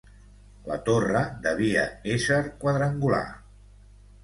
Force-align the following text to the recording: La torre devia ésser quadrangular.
La 0.69 0.77
torre 0.87 1.21
devia 1.43 1.85
ésser 2.15 2.41
quadrangular. 2.65 3.23